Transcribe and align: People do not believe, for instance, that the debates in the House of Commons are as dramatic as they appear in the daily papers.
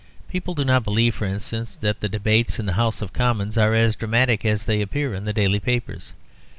People 0.27 0.55
do 0.55 0.65
not 0.65 0.83
believe, 0.83 1.13
for 1.13 1.25
instance, 1.25 1.75
that 1.75 1.99
the 1.99 2.09
debates 2.09 2.57
in 2.57 2.65
the 2.65 2.73
House 2.73 3.03
of 3.03 3.13
Commons 3.13 3.55
are 3.55 3.75
as 3.75 3.95
dramatic 3.95 4.43
as 4.43 4.65
they 4.65 4.81
appear 4.81 5.13
in 5.13 5.25
the 5.25 5.31
daily 5.31 5.59
papers. 5.59 6.13